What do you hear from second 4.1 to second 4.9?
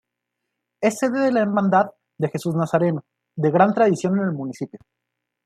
en el municipio.